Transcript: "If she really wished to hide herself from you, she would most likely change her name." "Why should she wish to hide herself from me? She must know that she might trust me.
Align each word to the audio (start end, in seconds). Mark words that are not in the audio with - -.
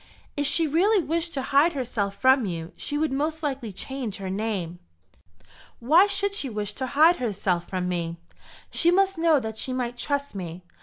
"If 0.35 0.47
she 0.47 0.65
really 0.65 1.03
wished 1.03 1.31
to 1.35 1.43
hide 1.43 1.73
herself 1.73 2.15
from 2.15 2.47
you, 2.47 2.73
she 2.75 2.97
would 2.97 3.11
most 3.13 3.43
likely 3.43 3.71
change 3.71 4.15
her 4.15 4.31
name." 4.31 4.79
"Why 5.79 6.07
should 6.07 6.33
she 6.33 6.49
wish 6.49 6.73
to 6.73 6.87
hide 6.97 7.17
herself 7.17 7.69
from 7.69 7.87
me? 7.87 8.17
She 8.71 8.89
must 8.89 9.19
know 9.19 9.39
that 9.39 9.59
she 9.59 9.73
might 9.73 9.99
trust 9.99 10.33
me. 10.33 10.63